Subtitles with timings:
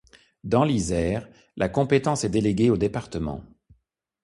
[0.43, 3.43] Dans l'Isère, la compétence est déléguée au département.